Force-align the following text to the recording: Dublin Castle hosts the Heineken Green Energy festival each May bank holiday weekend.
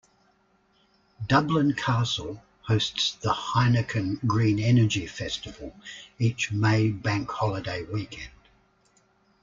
Dublin 1.27 1.73
Castle 1.75 2.41
hosts 2.63 3.17
the 3.21 3.29
Heineken 3.31 4.25
Green 4.25 4.57
Energy 4.57 5.05
festival 5.05 5.75
each 6.17 6.51
May 6.51 6.89
bank 6.89 7.29
holiday 7.29 7.83
weekend. 7.83 8.31